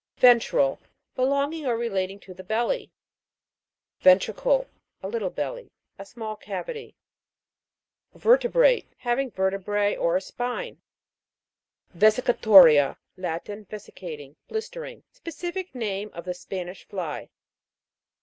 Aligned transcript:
VEN'TRAL. 0.17 0.79
Belonging 1.15 1.67
or 1.67 1.77
relating 1.77 2.19
to 2.21 2.33
the 2.33 2.43
belly. 2.43 2.91
VEN'TRICLE. 3.99 4.65
A 5.03 5.07
little 5.07 5.29
belly; 5.29 5.69
a 5.99 6.05
small 6.07 6.35
cavity. 6.35 6.95
VER'TEBRATE. 8.15 8.87
Having 8.97 9.29
vertebrae, 9.29 9.95
or 9.95 10.17
a 10.17 10.21
spine. 10.21 10.81
VESICATO'RIA. 11.93 12.97
Latin. 13.15 13.65
Vesicating, 13.65 14.35
blistering. 14.47 15.03
Specific 15.11 15.75
name 15.75 16.09
of 16.15 16.25
the 16.25 16.33
Spanish 16.33 16.83
fly. 16.87 17.29